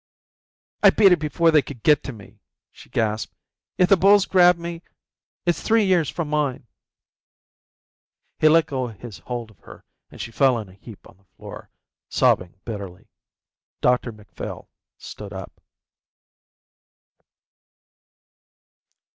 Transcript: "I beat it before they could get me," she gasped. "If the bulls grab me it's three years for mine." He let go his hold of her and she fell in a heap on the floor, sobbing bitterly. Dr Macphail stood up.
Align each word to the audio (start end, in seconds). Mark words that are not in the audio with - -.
"I 0.81 0.89
beat 0.89 1.11
it 1.11 1.19
before 1.19 1.51
they 1.51 1.61
could 1.61 1.83
get 1.83 2.11
me," 2.11 2.39
she 2.71 2.89
gasped. 2.89 3.35
"If 3.77 3.89
the 3.89 3.95
bulls 3.97 4.25
grab 4.25 4.57
me 4.57 4.81
it's 5.45 5.61
three 5.61 5.83
years 5.85 6.09
for 6.09 6.25
mine." 6.25 6.65
He 8.39 8.49
let 8.49 8.65
go 8.65 8.87
his 8.87 9.19
hold 9.19 9.51
of 9.51 9.59
her 9.59 9.85
and 10.09 10.19
she 10.19 10.31
fell 10.31 10.57
in 10.57 10.69
a 10.69 10.73
heap 10.73 11.07
on 11.07 11.17
the 11.17 11.35
floor, 11.37 11.69
sobbing 12.09 12.55
bitterly. 12.65 13.09
Dr 13.79 14.11
Macphail 14.11 14.71
stood 14.97 15.33
up. 15.33 15.61